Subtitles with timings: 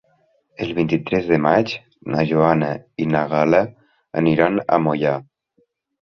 [0.67, 1.73] El vint-i-tres de maig
[2.13, 2.69] na Joana
[3.05, 3.59] i na Gal·la
[4.23, 5.13] aniran a Moià.